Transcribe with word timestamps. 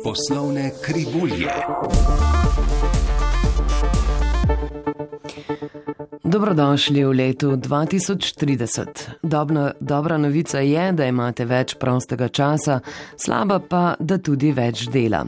Poslovne 0.00 0.72
krivulje. 0.82 1.52
Dobrodošli 6.32 7.04
v 7.04 7.12
letu 7.12 7.56
2030. 7.56 9.20
Dobna, 9.22 9.72
dobra 9.80 10.16
novica 10.16 10.60
je, 10.64 10.92
da 10.92 11.04
imate 11.04 11.44
več 11.44 11.74
prostega 11.76 12.28
časa, 12.32 12.78
slaba 13.20 13.58
pa, 13.60 13.82
da 14.00 14.16
tudi 14.16 14.48
več 14.56 14.86
dela. 14.88 15.26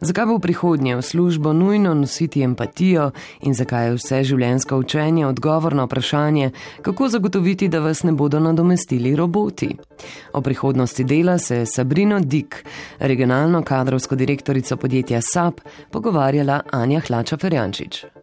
Zakaj 0.00 0.24
bo 0.30 0.38
v 0.38 0.44
prihodnje 0.46 0.96
v 0.96 1.04
službo 1.04 1.52
nujno 1.52 1.92
nositi 1.94 2.40
empatijo 2.40 3.10
in 3.44 3.52
zakaj 3.52 3.90
je 3.90 3.96
vse 3.98 4.22
življenjsko 4.24 4.78
učenje 4.80 5.26
odgovor 5.28 5.76
na 5.76 5.84
vprašanje, 5.84 6.50
kako 6.80 7.10
zagotoviti, 7.12 7.68
da 7.68 7.84
vas 7.84 8.00
ne 8.08 8.16
bodo 8.16 8.40
nadomestili 8.40 9.12
roboti? 9.16 9.68
O 10.32 10.40
prihodnosti 10.40 11.04
dela 11.04 11.36
se 11.38 11.60
je 11.60 11.66
Sabrino 11.66 12.20
Dik, 12.24 12.64
regionalno 12.98 13.60
kadrovsko 13.62 14.16
direktorico 14.16 14.80
podjetja 14.80 15.20
SAP, 15.20 15.60
pogovarjala 15.92 16.62
Anja 16.72 17.04
Hlača-Ferjančič. 17.04 18.17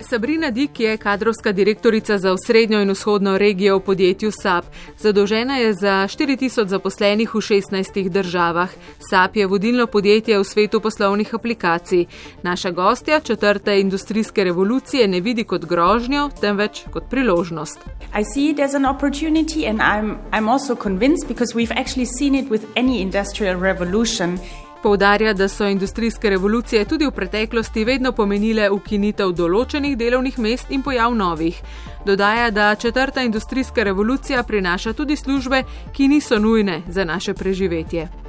Sabrina 0.00 0.50
Dik 0.50 0.80
je 0.80 0.96
kadrovska 0.96 1.52
direktorica 1.52 2.18
za 2.18 2.32
osrednjo 2.32 2.80
in 2.80 2.90
vzhodno 2.90 3.38
regijo 3.38 3.76
v 3.76 3.80
podjetju 3.80 4.30
SAP. 4.42 4.64
Zadolžena 4.98 5.56
je 5.56 5.74
za 5.74 6.06
4000 6.08 6.66
zaposlenih 6.66 7.34
v 7.34 7.38
16 7.38 8.08
državah. 8.08 8.70
SAP 9.10 9.36
je 9.36 9.46
vodilno 9.46 9.86
podjetje 9.86 10.38
v 10.38 10.44
svetu 10.44 10.80
poslovnih 10.80 11.34
aplikacij. 11.34 12.06
Naša 12.42 12.70
gostja 12.70 13.20
četrte 13.20 13.80
industrijske 13.80 14.44
revolucije 14.44 15.08
ne 15.08 15.20
vidi 15.20 15.44
kot 15.44 15.64
grožnjo, 15.64 16.30
temveč 16.40 16.84
kot 16.90 17.10
priložnost. 17.10 17.78
I 18.20 18.24
see 18.24 18.64
as 18.64 18.74
an 18.74 18.84
opportunity, 18.84 19.68
and 19.68 19.80
I'm, 19.80 20.16
I'm 20.32 20.48
also 20.48 20.74
convinced 20.74 21.28
because 21.28 21.54
we've 21.54 21.72
actually 21.72 22.06
seen 22.18 22.34
it 22.34 22.50
with 22.50 22.64
any 22.76 23.02
industrial 23.02 23.60
revolution. 23.60 24.38
Poudarja, 24.82 25.32
da 25.32 25.48
so 25.48 25.66
industrijske 25.68 26.30
revolucije 26.30 26.84
tudi 26.84 27.06
v 27.06 27.10
preteklosti 27.10 27.84
vedno 27.84 28.12
pomenile 28.12 28.70
ukinitev 28.70 29.34
določenih 29.36 29.96
delovnih 29.96 30.38
mest 30.38 30.70
in 30.70 30.82
pojav 30.82 31.14
novih. 31.14 31.58
Dodaja, 32.06 32.50
da 32.50 32.74
četrta 32.74 33.22
industrijska 33.22 33.84
revolucija 33.84 34.42
prinaša 34.42 34.92
tudi 34.92 35.16
službe, 35.16 35.62
ki 35.92 36.08
niso 36.08 36.38
nujne 36.38 36.82
za 36.88 37.04
naše 37.04 37.34
preživetje. 37.34 38.19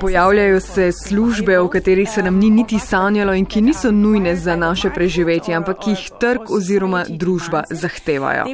Pojavljajo 0.00 0.60
se 0.60 0.92
službe, 0.92 1.58
o 1.58 1.68
katerih 1.68 2.10
se 2.10 2.22
nam 2.22 2.38
ni 2.38 2.50
niti 2.50 2.78
sanjalo 2.78 3.34
in 3.34 3.46
ki 3.46 3.60
niso 3.60 3.90
nujne 3.90 4.36
za 4.36 4.56
naše 4.56 4.90
preživetje, 4.90 5.54
ampak 5.54 5.86
jih 5.86 6.10
trg 6.20 6.50
oziroma 6.50 7.04
družba 7.08 7.62
zahtevajo. 7.70 8.44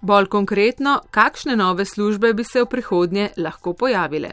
Bolj 0.00 0.26
konkretno, 0.26 1.00
kakšne 1.10 1.56
nove 1.56 1.84
službe 1.84 2.34
bi 2.34 2.44
se 2.44 2.62
v 2.62 2.66
prihodnje 2.66 3.28
lahko 3.36 3.72
pojavile? 3.72 4.30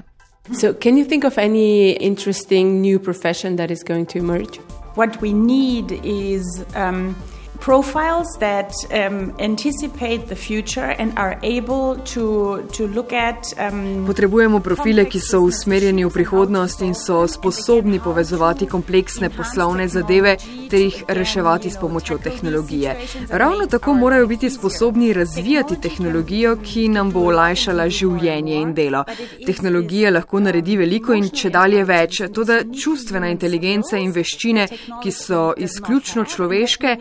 So, 0.52 0.74
can 0.74 0.98
you 0.98 1.06
think 1.06 1.24
of 1.24 1.38
any 1.38 1.92
interesting 1.92 2.82
new 2.82 3.00
profession 3.00 3.56
that 3.56 3.72
is 3.72 3.84
going 3.88 4.06
to 4.12 4.20
emerge? 4.20 4.60
What 4.96 5.22
we 5.22 5.34
need 5.34 5.92
is 6.04 6.44
um, 6.76 7.16
profiles 7.64 8.28
that 8.40 8.74
um, 8.92 9.34
anticipate 9.40 10.28
the 10.28 10.36
future 10.36 10.96
and 11.00 11.18
are 11.18 11.40
able 11.44 11.96
to, 12.14 12.62
to 12.74 12.88
look 12.88 13.14
at. 13.14 13.54
Um, 13.58 14.04
Potrebujemo 14.08 14.60
profile, 14.60 15.06
ki 15.06 15.20
so 15.20 15.40
usmerjeni 15.48 16.04
v 16.04 16.12
prihodnost 16.12 16.82
in 16.84 16.92
so 16.94 17.22
sposobni 17.28 18.02
povezovati 18.04 18.68
kompleksne 18.68 19.30
poslovne 19.30 19.88
zadeve 19.88 20.36
ter 20.70 20.82
jih 20.82 21.04
reševati 21.08 21.70
s 21.70 21.80
pomočjo 21.80 22.18
tehnologije. 22.18 22.98
Ravno 23.30 23.68
tako 23.68 23.94
morajo 23.94 24.28
biti 24.28 24.50
sposobni 24.50 25.14
razvijati 25.14 25.80
tehnologijo, 25.82 26.58
ki 26.64 26.90
nam 26.90 27.12
bo 27.12 27.24
olajšala 27.32 27.88
življenje 27.90 28.60
in 28.60 28.74
delo. 28.74 29.06
Tehnologija 29.46 30.12
lahko 30.12 30.44
naredi 30.44 30.78
veliko 30.78 31.16
in 31.16 31.30
če 31.30 31.50
dalje 31.50 31.86
več, 31.88 32.22
tudi 32.34 32.60
čustvena 32.76 33.32
inteligenca 33.32 33.98
in 33.98 34.12
veščine, 34.12 34.68
ki 35.04 35.12
so 35.16 35.54
izključno 35.58 36.28
človeške, 36.28 36.98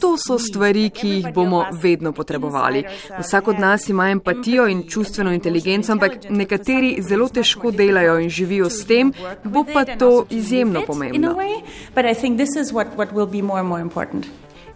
To 0.00 0.14
so 0.16 0.38
stvari, 0.38 0.90
ki 0.90 1.08
jih 1.08 1.26
bomo 1.34 1.64
vedno 1.82 2.12
potrebovali. 2.12 2.84
Vsak 3.18 3.48
od 3.48 3.58
nas 3.58 3.88
ima 3.88 4.10
empatijo 4.10 4.66
in 4.68 4.82
čustveno 4.88 5.32
inteligenco, 5.32 5.92
ampak 5.92 6.12
nekateri 6.30 6.96
zelo 7.02 7.28
težko 7.28 7.70
delajo 7.70 8.18
in 8.20 8.28
živijo 8.28 8.70
s 8.70 8.86
tem, 8.86 9.12
bo 9.44 9.64
pa 9.72 9.84
to 9.84 10.24
izjemno 10.30 10.82
pomembno. 10.86 11.34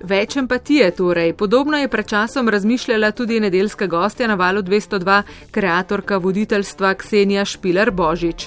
Več 0.05 0.37
empatije 0.37 0.91
torej. 0.91 1.33
Podobno 1.33 1.79
je 1.81 1.89
pred 1.89 2.06
časom 2.06 2.49
razmišljala 2.49 3.11
tudi 3.11 3.41
nedeljska 3.41 3.87
gostja 3.87 4.29
na 4.29 4.35
valu 4.35 4.62
202, 4.62 5.23
kreatorka 5.51 6.17
voditeljstva 6.17 6.95
Ksenija 6.95 7.45
Špiler 7.45 7.91
Božič. 7.91 8.47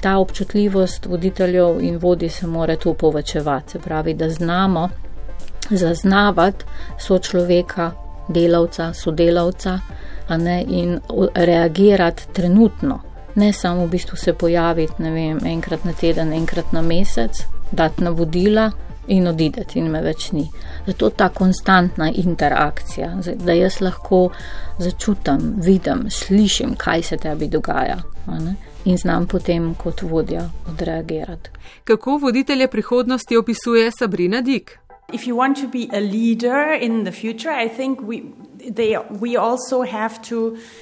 Ta 0.00 0.16
občutljivost 0.18 1.06
voditeljev 1.06 1.80
in 1.80 1.96
vodi 1.96 2.28
se 2.28 2.46
mora 2.46 2.76
tu 2.76 2.94
povečevati, 2.94 3.72
se 3.72 3.78
pravi, 3.78 4.14
da 4.14 4.30
znamo 4.30 4.88
zaznavati 5.70 6.64
sočloveka, 6.98 7.92
delavca, 8.28 8.92
sodelavca 8.94 9.80
ne, 10.28 10.64
in 10.68 11.00
reagirati 11.34 12.22
trenutno. 12.32 13.00
Ne 13.34 13.52
samo 13.52 13.86
v 13.86 13.90
bistvu 13.90 14.16
se 14.16 14.32
pojaviti 14.32 15.02
vem, 15.02 15.40
enkrat 15.46 15.84
na 15.84 15.92
teden, 15.92 16.32
enkrat 16.32 16.72
na 16.72 16.82
mesec, 16.82 17.42
dati 17.72 18.04
navodila 18.04 18.70
in 19.06 19.26
odideti 19.26 19.78
in 19.78 19.90
me 19.90 20.00
več 20.02 20.30
ni. 20.32 20.44
Zato 20.86 21.10
ta 21.10 21.28
konstantna 21.28 22.10
interakcija, 22.14 23.10
da 23.44 23.52
jaz 23.52 23.80
lahko 23.80 24.28
začutim, 24.78 25.54
vidim, 25.64 26.06
slišim, 26.10 26.74
kaj 26.76 27.02
se 27.02 27.16
tebi 27.16 27.48
dogaja. 27.48 27.98
In 28.84 28.98
znam 28.98 29.26
potem 29.26 29.74
kot 29.74 30.02
vodja 30.02 30.44
odreagirati. 30.68 31.50
Kako 31.84 32.18
voditelje 32.22 32.68
prihodnosti 32.68 33.36
opisuje 33.36 33.90
Sabrina 33.98 34.40
Dik? 34.40 34.78
If 35.12 35.26
you 35.26 35.36
want 35.36 35.56
to 35.60 35.68
be 35.68 35.88
a 35.92 36.00
leader 36.00 36.72
in 36.80 37.04
the 37.04 37.12
future, 37.12 37.50
I 37.50 37.68
think 37.68 38.00
we. 38.00 38.22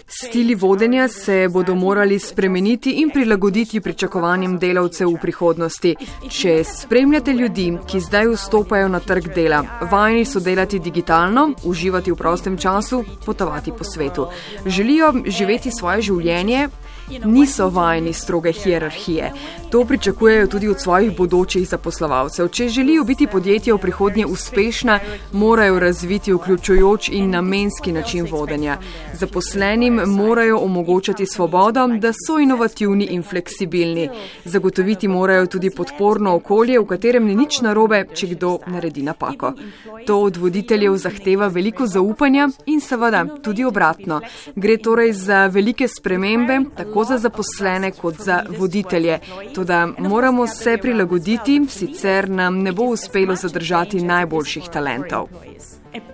Stili 0.06 0.54
vodenja 0.54 1.08
se 1.08 1.48
bodo 1.48 1.74
morali 1.74 2.18
spremeniti 2.18 2.90
in 2.90 3.10
prilagoditi 3.10 3.80
pričakovanjem 3.80 4.58
delavcev 4.58 5.08
v 5.08 5.18
prihodnosti. 5.20 5.94
Če 6.28 6.64
spremljate 6.64 7.32
ljudi, 7.32 7.72
ki 7.86 8.00
zdaj 8.00 8.28
vstopajo 8.36 8.88
na 8.88 9.00
trg 9.00 9.34
dela, 9.34 9.64
vajeni 9.90 10.24
so 10.24 10.40
delati 10.40 10.78
digitalno, 10.78 11.48
uživati 11.64 12.12
v 12.12 12.16
prostem 12.16 12.58
času, 12.58 13.04
potovati 13.26 13.72
po 13.78 13.84
svetu, 13.84 14.26
želijo 14.66 15.12
živeti 15.26 15.70
svoje 15.70 16.02
življenje, 16.02 16.68
niso 17.24 17.68
vajeni 17.68 18.12
stroge 18.12 18.52
hierarhije. 18.52 19.32
To 19.70 19.84
pričakujejo 19.84 20.46
tudi 20.46 20.68
od 20.68 20.80
svojih 20.80 21.16
bodočih 21.16 21.68
zaposlovalcev. 21.68 22.48
Če 22.48 22.68
želijo 22.68 23.04
biti 23.04 23.26
podjetja 23.26 23.74
v 23.74 23.78
prihodnje 23.78 24.26
uspešna, 24.26 24.98
morajo 25.32 25.78
razviti 25.80 26.32
vključujoč 26.32 27.08
in 27.08 27.30
namenski 27.30 27.92
način 27.92 28.26
vodenja. 28.30 28.78
Zaposlenim 29.12 30.00
morajo 30.06 30.58
omogočati 30.58 31.26
svobodo, 31.26 31.86
da 31.86 32.12
so 32.26 32.38
inovativni 32.38 33.04
in 33.04 33.22
fleksibilni. 33.22 34.08
Zagotoviti 34.44 35.08
morajo 35.08 35.46
tudi 35.46 35.70
podporno 35.70 36.34
okolje, 36.34 36.78
v 36.80 36.86
katerem 36.86 37.26
ni 37.26 37.34
nič 37.34 37.60
narobe, 37.60 38.04
če 38.14 38.26
kdo 38.26 38.58
naredi 38.66 39.02
napako. 39.02 39.52
To 40.06 40.18
od 40.20 40.36
voditeljev 40.36 40.96
zahteva 40.96 41.46
veliko 41.48 41.86
zaupanja 41.86 42.48
in 42.66 42.80
seveda 42.80 43.24
tudi 43.42 43.64
obratno. 43.64 44.20
Gre 44.56 44.76
torej 44.76 45.12
za 45.12 45.46
velike 45.46 45.88
spremembe, 45.88 46.60
tako 46.76 47.01
za 47.04 47.18
zaposlene 47.18 47.90
kot 47.90 48.14
za 48.18 48.42
voditelje. 48.58 49.18
Toda 49.54 49.86
moramo 49.98 50.46
se 50.46 50.78
prilagoditi, 50.78 51.60
sicer 51.68 52.30
nam 52.30 52.62
ne 52.62 52.72
bo 52.72 52.84
uspelo 52.84 53.36
zadržati 53.36 54.02
najboljših 54.02 54.68
talentov. 54.72 55.28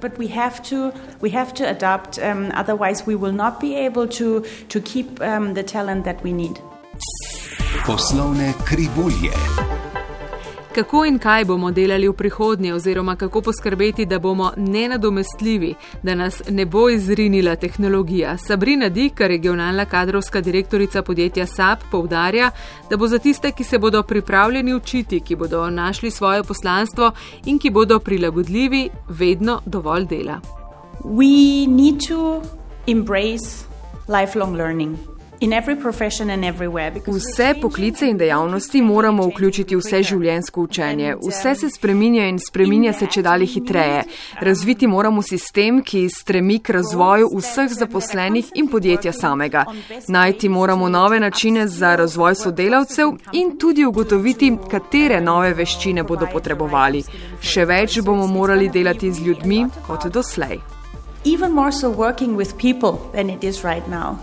But 0.00 0.19
we 0.19 0.34
have 0.34 0.62
to 0.71 0.93
we 1.21 1.32
have 1.32 1.53
to 1.54 1.65
adapt, 1.65 2.19
um, 2.19 2.50
otherwise 2.54 3.04
we 3.07 3.16
will 3.16 3.34
not 3.34 3.60
be 3.60 3.86
able 3.86 4.07
to 4.09 4.42
to 4.68 4.80
keep 4.80 5.21
um, 5.21 5.54
the 5.54 5.62
talent 5.62 6.04
that 6.04 6.16
we 6.24 6.33
need. 6.33 6.59
Poslovne 7.86 8.53
krivulje 8.65 9.33
kako 10.74 11.04
in 11.04 11.18
kaj 11.18 11.44
bomo 11.44 11.70
delali 11.70 12.09
v 12.09 12.12
prihodnje, 12.12 12.74
oziroma 12.74 13.16
kako 13.16 13.41
poskrbeti, 13.41 14.06
da 14.06 14.18
bomo 14.18 14.53
nenadomestljivi, 14.56 15.74
da 16.03 16.15
nas 16.15 16.42
ne 16.50 16.66
bo 16.66 16.88
izrinila 16.88 17.56
tehnologija. 17.56 18.36
Sabrina 18.38 18.88
Dik, 18.88 19.20
regionalna 19.20 19.84
kadrovska 19.84 20.41
direktorica 20.41 21.03
podjetja 21.03 21.47
SAP, 21.47 21.78
povdarja, 21.91 22.50
da 22.91 22.97
bo 22.97 23.09
za 23.09 23.18
tiste, 23.18 23.53
ki 23.53 23.65
se 23.65 23.78
bodo 23.78 24.03
pripravljeni 24.03 24.74
učiti, 24.74 25.20
ki 25.20 25.36
bodo 25.36 25.70
našli 25.70 26.10
svoje 26.10 26.42
poslanstvo 26.42 27.12
in 27.44 27.59
ki 27.59 27.71
bodo 27.71 27.98
prilagodljivi, 27.98 28.88
vedno 29.09 29.60
dovolj 29.66 30.04
dela. 30.04 30.41
We 31.04 31.66
need 31.68 32.00
to 32.09 32.42
embrace 32.86 33.66
lifelong 34.09 34.56
learning. 34.56 35.17
Vse 37.06 37.54
poklice 37.62 38.06
in 38.06 38.16
dejavnosti 38.18 38.82
moramo 38.82 39.26
vključiti 39.26 39.76
v 39.76 39.78
vse 39.78 40.02
življenjsko 40.02 40.60
učenje. 40.60 41.14
Vse 41.22 41.54
se 41.54 41.68
spreminja 41.70 42.24
in 42.26 42.38
spreminja 42.42 42.92
se 42.92 43.06
če 43.06 43.22
dalje 43.22 43.46
hitreje. 43.46 44.02
Razviti 44.42 44.86
moramo 44.86 45.22
sistem, 45.22 45.78
ki 45.82 46.08
stremi 46.10 46.58
k 46.58 46.74
razvoju 46.74 47.28
vseh 47.36 47.70
zaposlenih 47.70 48.50
in 48.54 48.66
podjetja 48.68 49.12
samega. 49.12 49.64
Najti 50.08 50.48
moramo 50.48 50.88
nove 50.88 51.20
načine 51.20 51.68
za 51.68 51.94
razvoj 51.96 52.34
sodelavcev 52.34 53.12
in 53.32 53.58
tudi 53.58 53.84
ugotoviti, 53.86 54.50
katere 54.70 55.20
nove 55.20 55.52
veščine 55.54 56.02
bodo 56.02 56.26
potrebovali. 56.32 57.04
Še 57.40 57.64
več 57.64 58.00
bomo 58.02 58.26
morali 58.26 58.68
delati 58.74 59.12
z 59.12 59.22
ljudmi 59.22 59.66
kot 59.86 60.10
doslej. 60.10 60.58
Even 61.24 61.52
more 61.52 61.72
so 61.72 61.90
working 61.90 62.34
with 62.34 62.56
people 62.58 62.98
than 63.14 63.30
it 63.30 63.44
is 63.44 63.62
right 63.64 63.86
now. 63.88 64.18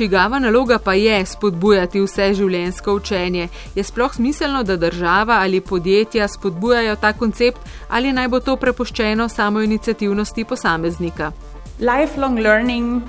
Čigava 0.00 0.38
naloga 0.38 0.78
pa 0.78 0.94
je 0.94 1.26
spodbujati 1.26 2.00
vse 2.00 2.30
življenjsko 2.34 2.94
učenje. 2.96 3.48
Je 3.74 3.82
sploh 3.84 4.14
smiselno, 4.14 4.62
da 4.64 4.78
država 4.80 5.42
ali 5.44 5.60
podjetja 5.60 6.28
spodbujajo 6.28 6.94
ta 6.96 7.12
koncept 7.12 7.60
ali 7.88 8.12
naj 8.12 8.28
bo 8.32 8.40
to 8.40 8.56
prepuščeno 8.56 9.28
samo 9.28 9.60
inicijativnosti 9.60 10.44
posameznika? 10.44 11.32
Lifelong 11.80 12.40
learning 12.40 13.02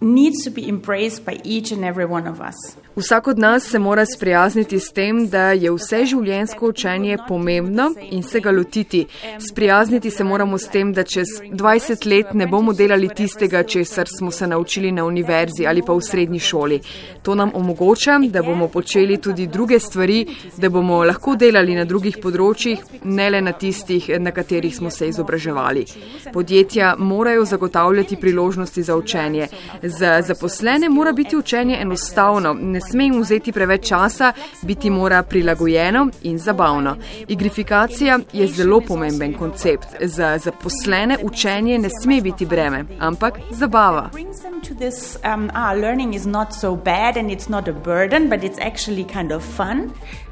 needs 0.00 0.44
to 0.44 0.50
be 0.50 0.64
embraced 0.68 1.26
by 1.26 1.36
each 1.44 1.72
and 1.72 1.84
every 1.84 2.08
one 2.08 2.30
of 2.30 2.40
us. 2.40 2.87
Vsak 2.98 3.26
od 3.26 3.38
nas 3.38 3.62
se 3.62 3.78
mora 3.78 4.06
sprijazniti 4.06 4.80
s 4.80 4.92
tem, 4.92 5.28
da 5.28 5.52
je 5.52 5.70
vse 5.70 6.00
življenjsko 6.10 6.68
učenje 6.72 7.18
pomembno 7.28 7.92
in 8.10 8.22
se 8.26 8.40
ga 8.40 8.50
lotiti. 8.50 9.04
Sprijazniti 9.50 10.10
se 10.10 10.24
moramo 10.24 10.58
s 10.58 10.66
tem, 10.68 10.90
da 10.92 11.04
čez 11.04 11.28
20 11.52 12.06
let 12.10 12.32
ne 12.34 12.46
bomo 12.46 12.72
delali 12.72 13.08
tistega, 13.08 13.62
česar 13.62 14.08
smo 14.08 14.30
se 14.30 14.46
naučili 14.46 14.90
na 14.92 15.04
univerzi 15.04 15.66
ali 15.66 15.82
pa 15.86 15.94
v 15.94 16.02
srednji 16.02 16.38
šoli. 16.38 16.80
To 17.22 17.34
nam 17.34 17.52
omogoča, 17.54 18.18
da 18.18 18.42
bomo 18.42 18.68
počeli 18.68 19.20
tudi 19.22 19.46
druge 19.46 19.78
stvari, 19.78 20.26
da 20.56 20.68
bomo 20.68 21.04
lahko 21.04 21.36
delali 21.36 21.78
na 21.78 21.84
drugih 21.84 22.18
področjih, 22.22 22.82
ne 23.04 23.30
le 23.30 23.40
na 23.40 23.52
tistih, 23.52 24.10
na 24.18 24.34
katerih 24.34 24.74
smo 24.74 24.90
se 24.90 25.08
izobraževali. 25.08 25.86
Podjetja 26.32 26.96
morajo 26.98 27.44
zagotavljati 27.44 28.16
priložnosti 28.16 28.82
za 28.82 28.96
učenje. 28.96 29.48
Za 29.82 30.18
zaposlene 30.22 30.88
mora 30.88 31.12
biti 31.12 31.36
učenje 31.36 31.78
enostavno 31.80 32.56
sme 32.58 32.87
jim 32.94 33.20
vzeti 33.20 33.52
preveč 33.52 33.88
časa, 33.88 34.32
biti 34.62 34.90
mora 34.90 35.22
prilagojeno 35.22 36.08
in 36.22 36.38
zabavno. 36.38 36.96
Igrifikacija 37.28 38.18
je 38.32 38.46
zelo 38.46 38.80
pomemben 38.80 39.34
koncept. 39.34 39.88
Za 40.00 40.38
zaposlene 40.38 41.18
učenje 41.22 41.78
ne 41.78 41.88
sme 42.02 42.20
biti 42.20 42.46
breme, 42.46 42.84
ampak 42.98 43.38
zabava. 43.50 44.10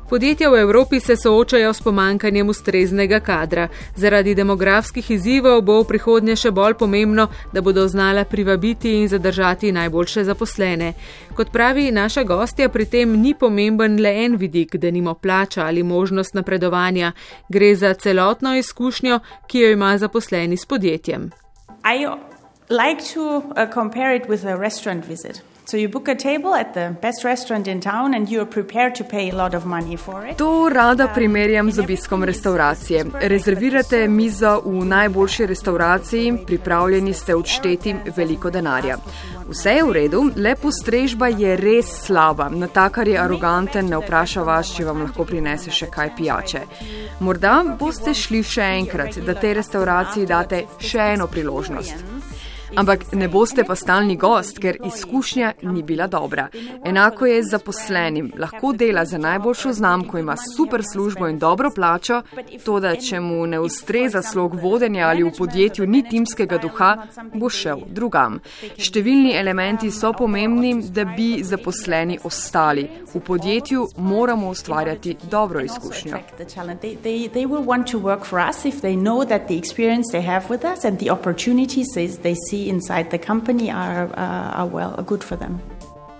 Podjetja 0.09 0.51
v 0.51 0.61
Evropi 0.61 1.01
se 1.01 1.17
soočajo 1.17 1.73
s 1.73 1.81
pomankanjem 1.83 2.49
ustreznega 2.49 3.21
kadra. 3.21 3.69
Zaradi 3.97 4.35
demografskih 4.35 5.11
izzivov 5.11 5.63
bo 5.67 5.81
v 5.81 5.87
prihodnje 5.89 6.37
še 6.37 6.53
bolj 6.55 6.77
pomembno, 6.79 7.25
da 7.53 7.59
bodo 7.61 7.89
znala 7.91 8.23
privabiti 8.25 8.93
in 9.01 9.09
zadržati 9.09 9.73
najboljše 9.73 10.25
zaposlene. 10.25 10.93
Kot 11.35 11.51
pravi 11.51 11.91
naša 11.91 12.23
gostja, 12.23 12.69
pri 12.69 12.87
tem 12.87 13.17
ni 13.19 13.35
pomemben 13.35 13.99
le 13.99 14.15
en 14.25 14.37
vidik, 14.39 14.77
da 14.77 14.91
nimo 14.91 15.15
plača 15.15 15.67
ali 15.67 15.83
možnost 15.83 16.35
napredovanja. 16.35 17.13
Gre 17.49 17.75
za 17.75 17.95
celotno 17.95 18.55
izkušnjo, 18.57 19.19
ki 19.47 19.59
jo 19.59 19.73
ima 19.73 19.99
zaposleni 19.99 20.57
s 20.57 20.67
podjetjem. 20.67 21.31
I 21.83 22.07
like 22.71 23.03
to 23.15 23.43
uh, 23.43 23.67
compare 23.75 24.17
it 24.17 24.29
with 24.29 24.47
a 24.47 24.55
restaurant 24.55 25.05
visit. 25.09 25.56
To 30.39 30.69
rada 30.73 31.09
primerjam 31.15 31.73
z 31.73 31.81
obiskom 31.83 32.25
restauracije. 32.25 33.05
Rezervirate 33.21 34.09
mizo 34.09 34.61
v 34.65 34.85
najboljši 34.85 35.47
restauraciji, 35.47 36.33
pripravljeni 36.47 37.15
ste 37.15 37.35
odšteti 37.35 37.95
veliko 38.17 38.51
denarja. 38.51 38.97
Vse 39.49 39.75
je 39.75 39.85
v 39.85 39.93
redu, 39.93 40.23
le 40.37 40.55
postrežba 40.55 41.27
je 41.35 41.57
res 41.57 41.91
slaba. 42.07 42.47
Natakar 42.49 43.09
je 43.09 43.19
aroganten, 43.19 43.91
ne 43.91 43.99
vpraša 43.99 44.43
vas, 44.47 44.71
če 44.77 44.87
vam 44.87 45.03
lahko 45.03 45.27
prinese 45.27 45.75
še 45.75 45.91
kaj 45.91 46.15
pijače. 46.17 46.63
Morda 47.27 47.65
boste 47.79 48.15
šli 48.15 48.45
še 48.47 48.71
enkrat, 48.79 49.19
da 49.19 49.35
tej 49.35 49.59
restauraciji 49.59 50.31
date 50.31 50.63
še 50.79 51.15
eno 51.17 51.27
priložnost. 51.27 52.16
Ampak 52.75 53.13
ne 53.13 53.29
boste 53.29 53.65
pa 53.65 53.75
stalni 53.75 54.17
gost, 54.17 54.59
ker 54.59 54.77
izkušnja 54.87 55.53
ni 55.63 55.83
bila 55.83 56.07
dobra. 56.07 56.49
Enako 56.85 57.27
je 57.27 57.43
z 57.43 57.51
zaposlenim. 57.51 58.33
Lahko 58.39 58.73
dela 58.73 59.05
za 59.05 59.19
najboljšo 59.19 59.73
znamko, 59.73 60.19
ima 60.19 60.37
super 60.57 60.83
službo 60.93 61.29
in 61.29 61.39
dobro 61.39 61.71
plačo, 61.71 62.23
to 62.65 62.81
da 62.81 62.97
če 62.97 63.21
mu 63.21 63.47
ne 63.47 63.61
ustreza 63.61 64.23
slog 64.23 64.55
vodenja 64.63 65.09
ali 65.09 65.23
v 65.23 65.33
podjetju 65.39 65.87
ni 65.87 66.03
timskega 66.11 66.59
duha, 66.59 66.97
bo 67.35 67.49
šel 67.49 67.81
drugam. 67.87 68.41
Številni 68.79 69.37
elementi 69.37 69.91
so 69.91 70.13
pomembni, 70.13 70.75
da 70.91 71.05
bi 71.05 71.45
zaposleni 71.45 72.19
ostali. 72.25 72.89
V 73.15 73.21
podjetju 73.21 73.87
moramo 73.97 74.49
ustvarjati 74.49 75.17
dobro 75.31 75.61
izkušnjo. 75.61 76.17
They, 76.81 76.97
they, 77.03 77.29
they 82.23 82.35
see 82.51 82.56
inside 82.65 83.11
the 83.11 83.19
company 83.19 83.71
are, 83.71 84.09
uh, 84.17 84.61
are 84.61 84.69
well, 84.69 85.05
good 85.05 85.25
for 85.25 85.37
them. 85.37 85.61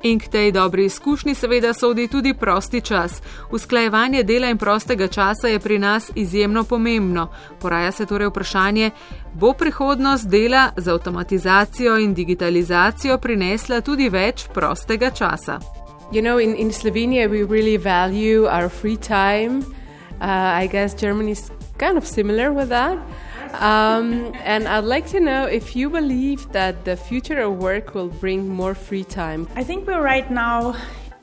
In 0.03 0.19
k 0.19 0.29
tej 0.29 0.53
dobri 0.53 0.85
izkušnji 0.85 1.35
seveda 1.35 1.73
sodi 1.75 2.09
tudi 2.09 2.35
prosti 2.35 2.81
čas. 2.81 3.23
Usklajevanje 3.51 4.23
dela 4.23 4.47
in 4.49 4.59
prostega 4.59 5.09
časa 5.09 5.49
je 5.49 5.59
pri 5.59 5.79
nas 5.79 6.11
izjemno 6.15 6.65
pomembno. 6.65 7.29
Poraja 7.61 7.93
se 7.93 8.07
torej 8.07 8.29
vprašanje, 8.29 8.91
bo 9.35 9.53
prihodnost 9.53 10.29
dela 10.29 10.71
z 10.77 10.89
avtomatizacijo 10.89 11.99
in 11.99 12.15
digitalizacijo 12.15 13.19
prinesla 13.19 13.81
tudi 13.81 14.09
več 14.09 14.47
prostega 14.55 15.11
časa. 15.11 15.59
You 16.13 16.23
know, 16.23 16.39
in, 16.39 16.55
in 16.57 16.73
Slovenija 16.73 17.29
we 17.29 17.43
really 17.43 17.77
value 17.77 18.47
our 18.47 18.69
free 18.69 18.97
time. 18.97 19.65
Uh, 20.21 20.63
I 20.63 20.69
guess 20.73 21.01
Germany 21.01 21.31
is 21.31 21.51
kind 21.79 21.99
of 21.99 22.07
similar 22.07 22.53
with 22.53 22.69
that. 22.69 22.99
Um, 23.55 24.33
and 24.45 24.69
I'd 24.69 24.85
like 24.85 25.07
to 25.09 25.21
know 25.21 25.45
if 25.47 25.77
you 25.77 25.91
believe 25.91 26.51
that 26.53 26.85
the 26.85 26.97
future 26.97 27.41
of 27.41 27.57
work 27.59 27.95
will 27.95 28.09
bring 28.09 28.49
more 28.49 28.75
free 28.75 29.05
time. 29.05 29.49
I 29.55 29.65
think 29.65 29.87
we're 29.87 30.03
right 30.03 30.31
now 30.31 30.77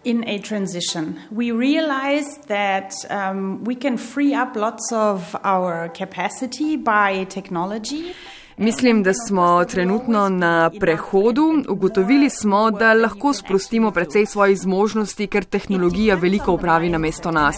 in 0.04 0.28
a 0.28 0.40
transition. 0.40 1.20
We 1.32 1.52
realize 1.52 2.38
that 2.48 2.94
um, 3.10 3.64
we 3.64 3.76
can 3.76 3.98
free 3.98 4.34
up 4.34 4.56
lots 4.56 4.92
of 4.92 5.36
our 5.44 5.90
capacity 5.90 6.76
by 6.76 7.24
technology. 7.26 8.14
Mislim, 8.58 9.04
da 9.04 9.14
smo 9.14 9.66
trenutno 9.66 10.30
na 10.30 10.72
prehodu. 10.80 11.64
Ugotovili 11.70 12.30
smo, 12.30 12.72
da 12.72 12.94
lahko 12.94 13.34
sprostimo 13.34 13.92
precej 13.92 14.26
svojih 14.26 14.60
zmožnosti, 14.60 15.28
ker 15.28 15.44
tehnologija 15.44 16.16
veliko 16.16 16.54
upravi 16.54 16.90
na 16.90 16.98
mesto 16.98 17.32
nas. 17.32 17.56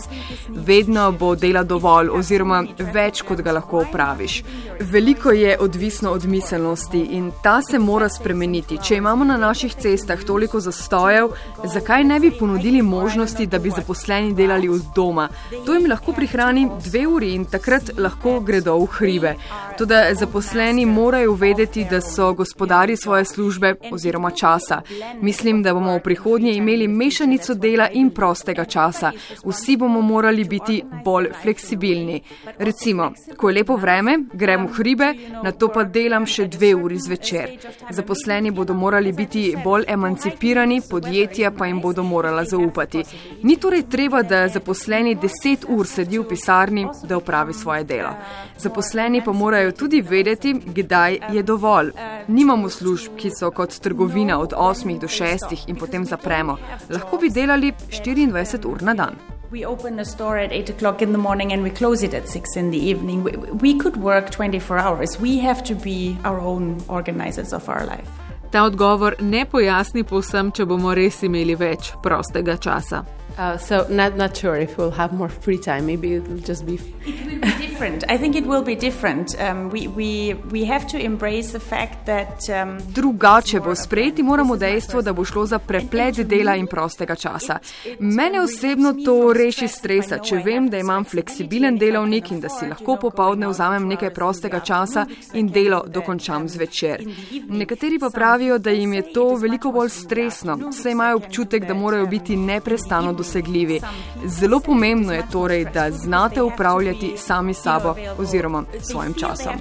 Vedno 0.50 1.12
bo 1.12 1.36
dela 1.36 1.64
dovolj 1.64 2.10
oziroma 2.10 2.64
več, 2.94 3.22
kot 3.22 3.42
ga 3.42 3.52
lahko 3.52 3.84
upraviš. 3.90 4.44
Veliko 4.80 5.32
je 5.32 5.58
odvisno 5.60 6.12
od 6.12 6.25
miselnosti 6.25 7.00
in 7.00 7.32
ta 7.44 7.62
se 7.62 7.80
mora 7.80 8.10
spremeniti. 8.10 8.78
Če 8.78 8.96
imamo 8.96 9.24
na 9.24 9.38
naših 9.38 9.75
cestah 9.75 10.24
toliko 10.24 10.60
zastojev, 10.60 11.30
zakaj 11.64 12.04
ne 12.04 12.20
bi 12.20 12.32
ponudili 12.32 12.82
možnosti, 12.82 13.48
da 13.48 13.60
bi 13.60 13.70
zaposleni 13.70 14.34
delali 14.34 14.70
od 14.70 14.82
doma? 14.96 15.28
To 15.66 15.74
jim 15.74 15.90
lahko 15.90 16.14
prihrani 16.14 16.70
dve 16.86 17.08
uri 17.08 17.34
in 17.36 17.46
takrat 17.46 17.92
lahko 17.98 18.40
gredo 18.40 18.78
v 18.80 18.88
hribe. 18.98 19.36
Tudi 19.78 19.96
zaposleni 20.16 20.85
morajo 20.86 21.34
vedeti, 21.34 21.86
da 21.89 22.01
so 22.01 22.34
gospodari 22.34 22.98
svoje 22.98 23.25
službe 23.25 23.75
oziroma 23.92 24.32
časa. 24.32 24.82
Mislim, 25.22 25.63
da 25.63 25.74
bomo 25.74 25.96
v 25.96 26.00
prihodnje 26.00 26.54
imeli 26.54 26.88
mešanico 26.88 27.54
dela 27.54 27.89
in 27.94 28.10
prostega 28.10 28.65
časa. 28.65 29.12
Vsi 29.46 29.77
bomo 29.77 30.01
morali 30.01 30.44
biti 30.44 30.84
bolj 31.04 31.30
fleksibilni. 31.42 32.22
Recimo, 32.58 33.12
ko 33.38 33.50
je 33.50 33.56
lepo 33.56 33.75
vreme, 33.75 34.18
grem 34.34 34.68
v 34.68 34.74
hribe, 34.74 35.13
na 35.44 35.51
to 35.51 35.68
pa 35.68 35.84
delam 35.84 36.25
še 36.25 36.48
dve 36.48 36.74
uri 36.75 37.00
zvečer. 37.00 37.50
Zaposleni 37.89 38.51
bodo 38.51 38.74
morali 38.74 39.12
biti 39.12 39.56
bolj 39.63 39.86
emancipirani, 39.88 40.82
podjetja 40.89 41.51
pa 41.51 41.68
jim 41.68 41.82
bodo 41.82 42.04
morala 42.04 42.44
zaupati. 42.46 43.04
Ni 43.44 43.58
torej 43.58 43.86
treba, 43.89 44.22
da 44.24 44.48
zaposleni 44.48 45.15
deset 45.15 45.65
ur 45.70 45.88
sedi 45.88 46.20
v 46.20 46.27
pisarni, 46.30 46.88
da 47.04 47.18
upravi 47.18 47.54
svoje 47.54 47.84
delo. 47.84 48.13
Zaposleni 48.58 49.24
pa 49.24 49.32
morajo 49.32 49.72
tudi 49.72 50.01
vedeti, 50.01 50.54
kdaj 50.75 51.20
je 51.32 51.44
dovolj. 51.44 51.91
Nimamo 52.27 52.70
služb, 52.70 53.15
ki 53.17 53.32
so 53.32 53.51
kot 53.51 53.79
trgovina 53.79 54.39
od 54.39 54.53
8 54.58 55.00
do 55.00 55.08
6 55.08 55.55
in 55.67 55.75
potem 55.75 56.05
zapremo. 56.05 56.58
Lahko 56.89 57.17
bi 57.17 57.29
delali 57.29 57.72
24 57.89 58.65
ur 58.65 58.84
na 58.84 58.94
dan. 58.94 59.15
We 59.51 59.67
open 59.67 60.00
a 60.00 60.05
store 60.05 60.44
at 60.44 60.51
8 60.51 60.70
o'clock 60.75 61.01
in 61.01 61.10
the 61.10 61.22
morning 61.22 61.53
and 61.53 61.63
we 61.63 61.70
close 61.70 62.05
it 62.05 62.13
at 62.13 62.29
6 62.29 62.55
in 62.55 62.72
the 62.72 62.89
evening. 62.91 63.24
We, 63.24 63.32
we 63.62 63.79
could 63.79 63.98
work 63.98 64.32
24 64.32 64.79
hours. 64.79 65.20
We 65.20 65.39
have 65.39 65.63
to 65.63 65.75
be 65.75 66.17
our 66.24 66.39
own 66.39 66.84
organizers 66.88 67.53
of 67.53 67.70
our 67.70 67.86
life. 67.86 68.10
ta 68.55 68.63
odgovor 68.63 69.15
ne 69.20 69.46
pojasni 69.46 70.03
povsem, 70.08 70.51
če 70.55 70.63
bomo 70.65 70.94
res 70.96 71.17
imeli 71.27 71.58
več 71.60 71.89
prostega 72.03 72.55
časa. 72.58 73.01
Uh, 73.38 73.58
so 73.58 73.86
not 73.89 74.15
not 74.15 74.38
sure 74.38 74.56
if 74.56 74.77
we'll 74.77 74.92
have 74.92 75.13
more 75.13 75.27
free 75.27 75.58
time. 75.58 75.86
Maybe 75.86 76.13
it'll 76.13 76.38
just 76.38 76.65
be. 76.65 76.75
It 77.06 77.25
will 77.25 77.39
be 77.42 77.68
different. 77.68 78.04
I 78.08 78.18
think 78.18 78.36
it 78.36 78.46
will 78.46 78.63
be 78.63 78.75
different. 78.75 79.36
Um, 79.42 79.70
we, 79.70 79.88
we, 79.88 80.34
we 80.51 80.63
have 80.63 80.88
to 80.88 80.98
embrace 80.98 81.51
the 81.51 81.60
fact 81.60 82.06
that. 82.06 82.50
Um, 82.50 82.77
Drugače 82.94 83.60
bo 83.60 83.75
sprejeti 83.75 84.24
moramo 84.24 84.56
dejstvo, 84.56 85.01
da 85.01 85.13
bo 85.13 85.25
šlo 85.25 85.46
za 85.46 85.60
preplet 85.60 86.15
dela 86.15 86.56
in 86.56 86.68
prostega 86.68 87.15
časa. 87.15 87.60
Mene 88.00 88.42
osebno 88.42 88.94
to 89.06 89.34
reši 89.34 89.68
stresa, 89.68 90.18
če 90.18 90.39
vem, 90.46 90.70
da 90.70 90.80
imam 90.80 91.04
fleksibilen 91.04 91.77
delovnik 91.77 92.32
in 92.32 92.39
da 92.39 92.50
si 92.50 92.68
lahko 92.68 92.96
popovdne 93.01 93.48
vzamem 93.48 93.88
nekaj 93.88 94.13
prostega 94.13 94.60
časa 94.60 95.06
in 95.34 95.51
delo 95.51 95.84
dokončam 95.88 96.48
zvečer. 96.50 97.04
Nekateri 97.50 98.00
pa 98.00 98.10
pravijo, 98.10 98.58
da 98.58 98.72
jim 98.72 98.94
je 98.94 99.04
to 99.13 99.27
veliko 99.36 99.72
bolj 99.72 99.89
stresno, 99.89 100.72
saj 100.72 100.92
imajo 100.92 101.18
občutek, 101.18 101.68
da 101.68 101.74
morajo 101.74 102.08
biti 102.08 102.38
neprestano 102.38 103.12
dosegljivi 103.12 103.25
dosegljivi. 103.25 103.82
Zelo 104.25 104.60
pomembno 104.60 105.13
je 105.13 105.24
torej, 105.32 105.65
da 105.74 105.91
znate 105.91 106.41
upravljati 106.41 107.13
sami 107.17 107.53
sabo 107.53 107.96
oziroma 108.17 108.63
svojim 108.82 109.13
časom. 109.13 109.53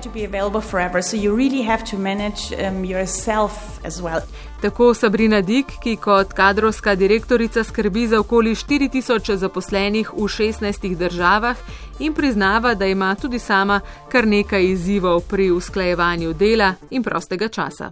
Tako 4.63 4.95
Sabrina 4.95 5.41
Dik, 5.41 5.67
ki 5.83 5.97
kot 5.97 6.33
kadrovska 6.33 6.95
direktorica 6.95 7.65
skrbi 7.65 8.07
za 8.07 8.21
okoli 8.21 8.55
4000 8.55 9.35
zaposlenih 9.37 10.13
v 10.13 10.17
16 10.17 10.95
državah 10.97 11.57
in 11.99 12.15
priznava, 12.15 12.75
da 12.75 12.87
ima 12.87 13.15
tudi 13.15 13.39
sama 13.39 13.81
kar 14.09 14.27
nekaj 14.27 14.65
izzivov 14.65 15.21
pri 15.21 15.51
usklajevanju 15.51 16.33
dela 16.33 16.75
in 16.91 17.03
prostega 17.03 17.49
časa. 17.49 17.91